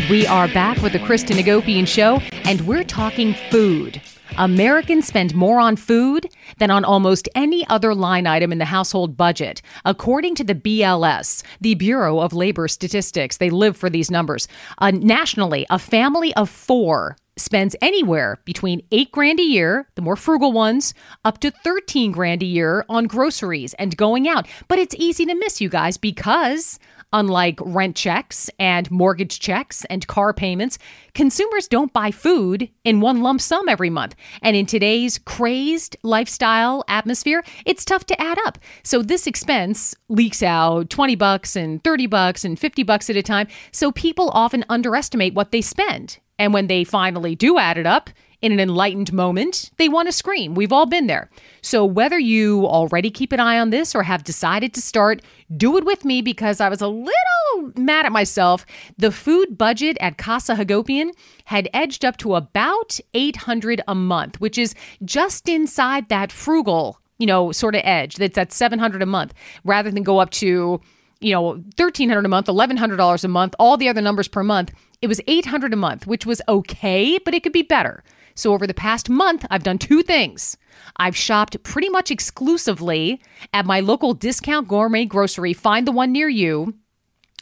[0.09, 4.01] we are back with the Kristen Hagopian Show, and we're talking food.
[4.37, 9.17] Americans spend more on food than on almost any other line item in the household
[9.17, 13.37] budget, according to the BLS, the Bureau of Labor Statistics.
[13.37, 14.47] They live for these numbers.
[14.77, 20.15] Uh, nationally, a family of four spends anywhere between eight grand a year, the more
[20.15, 20.93] frugal ones,
[21.23, 24.47] up to 13 grand a year on groceries and going out.
[24.67, 26.79] But it's easy to miss, you guys, because
[27.13, 30.77] unlike rent checks and mortgage checks and car payments,
[31.13, 34.15] consumers don't buy food in one lump sum every month.
[34.41, 38.57] And in today's crazed lifestyle atmosphere, it's tough to add up.
[38.83, 43.23] So this expense leaks out 20 bucks and 30 bucks and 50 bucks at a
[43.23, 43.47] time.
[43.71, 46.19] So people often underestimate what they spend.
[46.39, 48.09] And when they finally do add it up,
[48.41, 50.53] in an enlightened moment, they want to scream.
[50.53, 51.29] We've all been there.
[51.61, 55.21] So, whether you already keep an eye on this or have decided to start,
[55.55, 58.65] do it with me because I was a little mad at myself.
[58.97, 61.11] The food budget at Casa Hagopian
[61.45, 67.25] had edged up to about 800 a month, which is just inside that frugal, you
[67.25, 68.17] know, sort of edge.
[68.17, 70.79] That's at 700 a month rather than go up to
[71.19, 74.71] you know, 1300 a month, $1100 a month, all the other numbers per month.
[75.01, 78.03] It was 800 a month, which was okay, but it could be better.
[78.37, 80.57] So over the past month, I've done two things.
[80.95, 83.19] I've shopped pretty much exclusively
[83.51, 86.75] at my local discount gourmet grocery, find the one near you.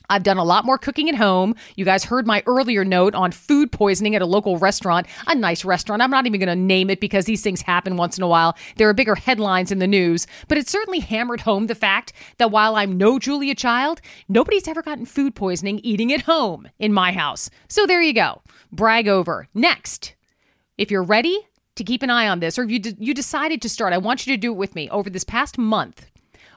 [0.09, 1.55] I've done a lot more cooking at home.
[1.75, 5.65] You guys heard my earlier note on food poisoning at a local restaurant, a nice
[5.65, 6.01] restaurant.
[6.01, 8.55] I'm not even going to name it because these things happen once in a while.
[8.77, 12.51] There are bigger headlines in the news, but it certainly hammered home the fact that
[12.51, 17.11] while I'm no Julia Child, nobody's ever gotten food poisoning eating at home in my
[17.11, 17.49] house.
[17.67, 18.41] So there you go.
[18.71, 19.47] Brag over.
[19.53, 20.14] Next,
[20.77, 23.61] if you're ready to keep an eye on this, or if you, de- you decided
[23.61, 24.89] to start, I want you to do it with me.
[24.89, 26.07] Over this past month,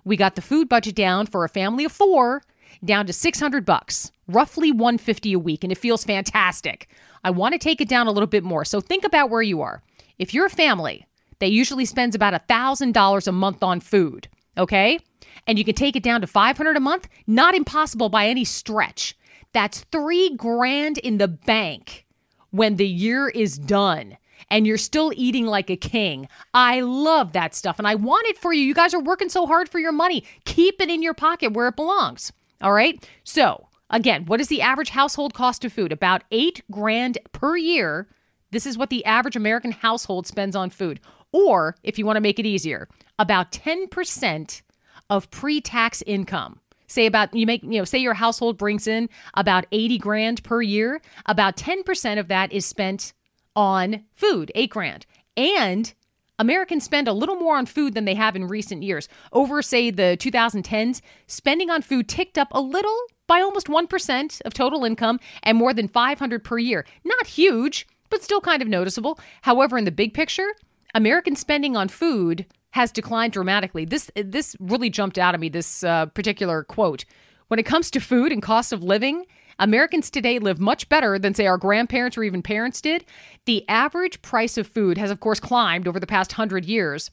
[0.05, 2.43] we got the food budget down for a family of four
[2.85, 4.13] down to 600 bucks.
[4.29, 6.89] roughly 150 a week and it feels fantastic.
[7.25, 8.65] I want to take it down a little bit more.
[8.65, 9.83] So think about where you are.
[10.19, 11.07] If you're a family
[11.39, 14.99] that usually spends about $1,000 a month on food, okay?
[15.47, 19.17] And you can take it down to 500 a month, not impossible by any stretch.
[19.53, 22.05] That's 3 grand in the bank
[22.51, 24.17] when the year is done
[24.51, 26.29] and you're still eating like a king.
[26.55, 28.63] I love that stuff and I want it for you.
[28.63, 30.25] You guys are working so hard for your money.
[30.45, 32.33] Keep it in your pocket where it belongs.
[32.63, 33.07] All right?
[33.25, 35.93] So, again, what is the average household cost of food?
[35.93, 38.09] About 8 grand per year.
[38.51, 41.01] This is what the average American household spends on food.
[41.33, 44.63] Or, if you want to make it easier, about 10%
[45.11, 49.67] of pre-tax income say about you make you know say your household brings in about
[49.71, 53.13] 80 grand per year about 10% of that is spent
[53.55, 55.95] on food 8 grand and
[56.41, 59.09] Americans spend a little more on food than they have in recent years.
[59.33, 64.55] Over, say, the 2010s, spending on food ticked up a little by almost 1% of
[64.55, 66.87] total income and more than 500 per year.
[67.05, 69.19] Not huge, but still kind of noticeable.
[69.43, 70.55] However, in the big picture,
[70.95, 73.85] American spending on food has declined dramatically.
[73.85, 75.49] This this really jumped out at me.
[75.49, 77.05] This uh, particular quote:
[77.49, 79.25] "When it comes to food and cost of living."
[79.61, 83.05] Americans today live much better than, say, our grandparents or even parents did.
[83.45, 87.11] The average price of food has, of course, climbed over the past hundred years.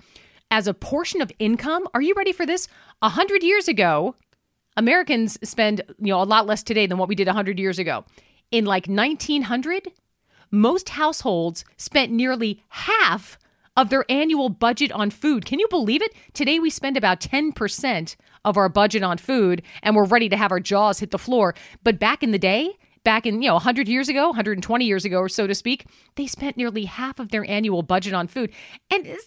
[0.52, 2.68] As a portion of income, are you ready for this?
[3.02, 4.16] A hundred years ago,
[4.78, 7.80] Americans spend you know a lot less today than what we did a hundred years
[7.80, 8.06] ago.
[8.52, 9.92] In like 1900,
[10.52, 13.40] most households spent nearly half
[13.78, 15.46] of their annual budget on food.
[15.46, 16.14] Can you believe it?
[16.34, 20.52] Today we spend about 10% of our budget on food and we're ready to have
[20.52, 21.56] our jaws hit the floor.
[21.84, 25.20] But back in the day, back in, you know, 100 years ago, 120 years ago
[25.20, 28.52] or so to speak, they spent nearly half of their annual budget on food.
[28.92, 29.20] And the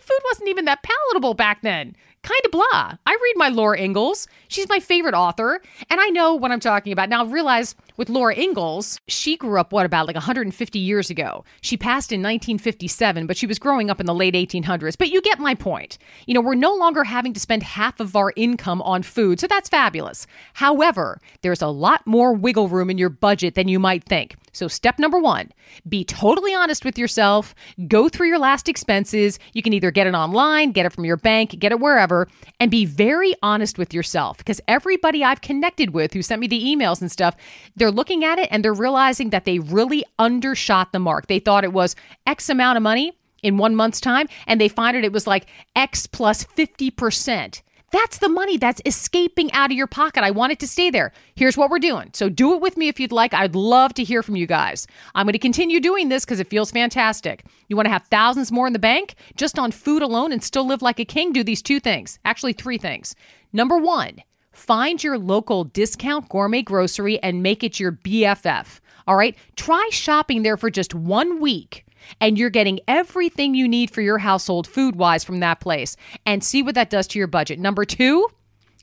[0.00, 2.96] food wasn't even that palatable back then kind of blah.
[3.06, 4.26] I read my Laura Ingalls.
[4.48, 7.08] She's my favorite author, and I know what I'm talking about.
[7.08, 11.44] Now, realize with Laura Ingalls, she grew up, what, about like 150 years ago?
[11.60, 14.98] She passed in 1957, but she was growing up in the late 1800s.
[14.98, 15.98] But you get my point.
[16.26, 19.46] You know, we're no longer having to spend half of our income on food, so
[19.46, 20.26] that's fabulous.
[20.54, 24.36] However, there's a lot more wiggle room in your budget than you might think.
[24.52, 25.50] So, step number one
[25.88, 27.54] be totally honest with yourself.
[27.88, 29.38] Go through your last expenses.
[29.52, 32.28] You can either get it online, get it from your bank, get it wherever,
[32.60, 34.38] and be very honest with yourself.
[34.38, 37.34] Because everybody I've connected with who sent me the emails and stuff,
[37.76, 41.26] they're looking at it and they're realizing that they really undershot the mark.
[41.26, 43.12] They thought it was X amount of money
[43.42, 47.62] in one month's time, and they find it, it was like X plus 50%.
[47.94, 50.24] That's the money that's escaping out of your pocket.
[50.24, 51.12] I want it to stay there.
[51.36, 52.10] Here's what we're doing.
[52.12, 53.32] So do it with me if you'd like.
[53.32, 54.88] I'd love to hear from you guys.
[55.14, 57.44] I'm going to continue doing this because it feels fantastic.
[57.68, 60.66] You want to have thousands more in the bank just on food alone and still
[60.66, 61.32] live like a king?
[61.32, 62.18] Do these two things.
[62.24, 63.14] Actually, three things.
[63.52, 64.24] Number one,
[64.54, 68.80] find your local discount gourmet grocery and make it your BFF.
[69.06, 69.36] All right?
[69.56, 71.84] Try shopping there for just one week
[72.20, 75.96] and you're getting everything you need for your household food wise from that place
[76.26, 77.58] and see what that does to your budget.
[77.58, 78.28] Number two,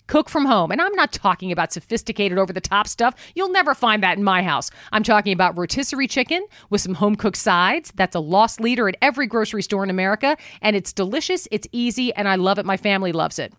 [0.08, 0.72] cook from home.
[0.72, 3.16] And I'm not talking about sophisticated over the top stuff.
[3.34, 4.70] You'll never find that in my house.
[4.92, 7.94] I'm talking about rotisserie chicken with some home cooked sides.
[7.96, 10.36] That's a loss leader at every grocery store in America.
[10.62, 12.66] And it's delicious, it's easy, and I love it.
[12.66, 13.54] My family loves it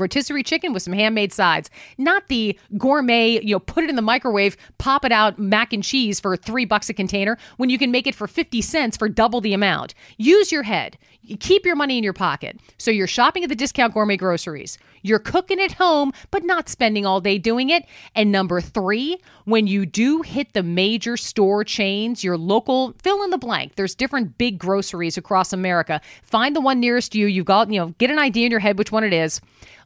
[0.00, 4.02] rotisserie chicken with some handmade sides, not the gourmet, you know, put it in the
[4.02, 7.90] microwave, pop it out mac and cheese for three bucks a container when you can
[7.90, 9.94] make it for 50 cents for double the amount.
[10.16, 10.98] Use your head.
[11.38, 12.58] Keep your money in your pocket.
[12.78, 14.78] So you're shopping at the discount gourmet groceries.
[15.02, 17.84] You're cooking at home, but not spending all day doing it.
[18.14, 23.30] And number three, when you do hit the major store chains, your local, fill in
[23.30, 23.76] the blank.
[23.76, 26.00] There's different big groceries across America.
[26.22, 27.26] Find the one nearest you.
[27.26, 29.40] You've got, you know, get an idea in your head which one it is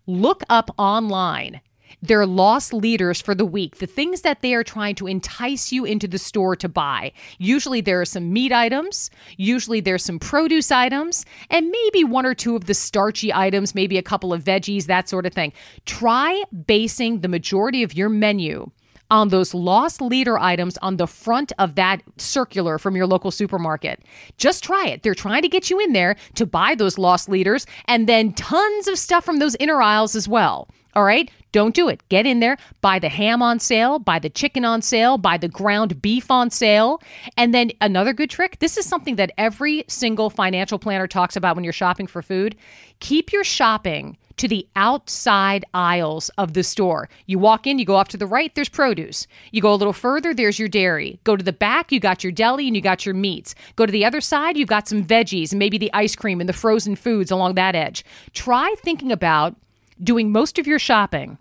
[0.06, 1.60] look up online
[2.06, 5.84] their loss leaders for the week, the things that they are trying to entice you
[5.84, 7.12] into the store to buy.
[7.38, 12.34] Usually there are some meat items, usually there's some produce items, and maybe one or
[12.34, 15.52] two of the starchy items, maybe a couple of veggies, that sort of thing.
[15.86, 18.70] Try basing the majority of your menu
[19.10, 24.02] on those loss leader items on the front of that circular from your local supermarket.
[24.38, 25.02] Just try it.
[25.02, 28.88] They're trying to get you in there to buy those loss leaders and then tons
[28.88, 30.68] of stuff from those inner aisles as well.
[30.94, 31.30] All right?
[31.54, 32.00] Don't do it.
[32.08, 35.48] Get in there, buy the ham on sale, buy the chicken on sale, buy the
[35.48, 37.00] ground beef on sale.
[37.36, 41.54] And then another good trick this is something that every single financial planner talks about
[41.54, 42.56] when you're shopping for food.
[42.98, 47.08] Keep your shopping to the outside aisles of the store.
[47.26, 49.26] You walk in, you go off to the right, there's produce.
[49.52, 51.20] You go a little further, there's your dairy.
[51.24, 53.54] Go to the back, you got your deli and you got your meats.
[53.76, 56.48] Go to the other side, you've got some veggies and maybe the ice cream and
[56.48, 58.04] the frozen foods along that edge.
[58.32, 59.54] Try thinking about
[60.02, 61.38] doing most of your shopping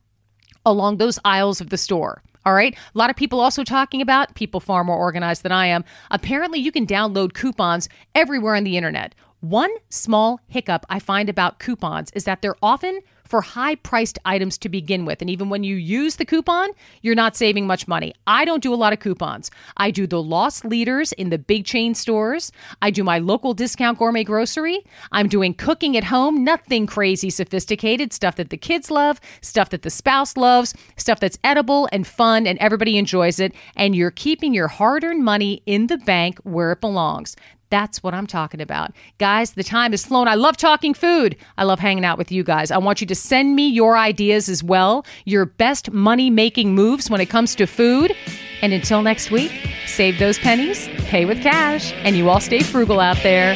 [0.65, 2.21] along those aisles of the store.
[2.45, 2.75] All right.
[2.75, 5.85] A lot of people also talking about people far more organized than I am.
[6.11, 9.15] Apparently, you can download coupons everywhere on the internet.
[9.39, 12.99] One small hiccup I find about coupons is that they're often
[13.33, 15.19] for high priced items to begin with.
[15.19, 16.69] And even when you use the coupon,
[17.01, 18.13] you're not saving much money.
[18.27, 19.49] I don't do a lot of coupons.
[19.75, 22.51] I do the loss leaders in the big chain stores.
[22.83, 24.85] I do my local discount gourmet grocery.
[25.11, 29.81] I'm doing cooking at home, nothing crazy sophisticated, stuff that the kids love, stuff that
[29.81, 33.55] the spouse loves, stuff that's edible and fun and everybody enjoys it.
[33.75, 37.35] And you're keeping your hard earned money in the bank where it belongs.
[37.69, 38.91] That's what I'm talking about.
[39.17, 40.27] Guys, the time has flown.
[40.27, 41.35] I love talking food.
[41.57, 42.69] I love hanging out with you guys.
[42.69, 47.09] I want you to send me your ideas as well, your best money making moves
[47.09, 48.15] when it comes to food.
[48.61, 49.51] And until next week,
[49.87, 53.55] save those pennies, pay with cash, and you all stay frugal out there.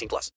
[0.01, 0.29] 18 plus.